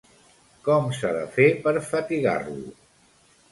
[0.67, 2.59] Com s'ha de fer per fatigar-lo?